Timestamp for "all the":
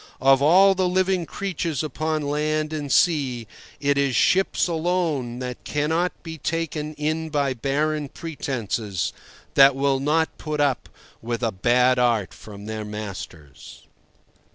0.41-0.89